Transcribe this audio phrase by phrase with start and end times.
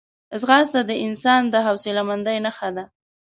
[0.41, 2.83] ځغاسته د انسان د حوصلهمندۍ نښه ده